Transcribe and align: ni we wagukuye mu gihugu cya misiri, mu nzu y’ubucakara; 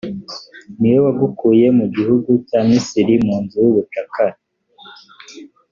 ni 0.79 0.89
we 0.93 0.99
wagukuye 1.05 1.65
mu 1.77 1.85
gihugu 1.95 2.29
cya 2.47 2.59
misiri, 2.67 3.13
mu 3.25 3.35
nzu 3.43 3.55
y’ubucakara; 3.63 4.35